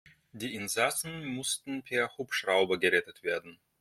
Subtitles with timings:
[0.31, 3.59] Die Insassen mussten per Hubschrauber gerettet werden.